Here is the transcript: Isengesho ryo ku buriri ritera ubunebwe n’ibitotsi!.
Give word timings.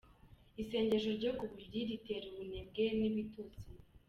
Isengesho 0.61 1.09
ryo 1.17 1.31
ku 1.37 1.43
buriri 1.49 1.81
ritera 1.89 2.25
ubunebwe 2.31 2.83
n’ibitotsi!. 2.99 3.67